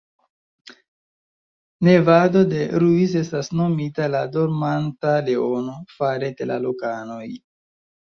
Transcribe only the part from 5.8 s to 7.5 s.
fare de la lokanoj.